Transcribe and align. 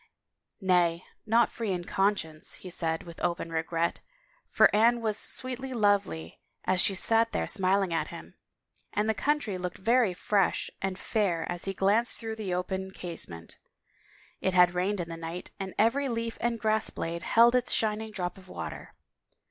"Nay, 0.59 1.05
not 1.27 1.51
free 1.51 1.71
in 1.71 1.83
conscience," 1.83 2.55
he 2.55 2.71
said 2.71 3.03
with 3.03 3.19
open 3.21 3.51
re 3.51 3.61
gret, 3.61 4.01
for 4.49 4.67
Anne 4.75 4.99
was 4.99 5.15
sweetly 5.15 5.73
lovely 5.73 6.39
as 6.65 6.81
she 6.81 6.95
sat 6.95 7.33
there 7.33 7.45
smil 7.45 7.83
ing 7.83 7.93
at 7.93 8.07
him, 8.07 8.33
and 8.93 9.07
the 9.07 9.13
country 9.13 9.59
looked 9.59 9.77
very 9.77 10.15
fresh 10.15 10.71
and 10.81 10.97
fair 10.97 11.45
as 11.51 11.65
he 11.65 11.73
glanced 11.75 12.17
through 12.17 12.37
the 12.37 12.51
open 12.51 12.89
casement. 12.89 13.59
It 14.39 14.55
had 14.55 14.73
rained 14.73 14.99
in 14.99 15.07
the 15.07 15.17
night 15.17 15.51
and 15.59 15.75
every 15.77 16.09
leaf 16.09 16.35
and 16.41 16.59
grass 16.59 16.89
blade 16.89 17.21
held 17.21 17.53
its 17.53 17.71
shining 17.71 18.09
drop 18.09 18.39
of 18.39 18.49
water. 18.49 18.95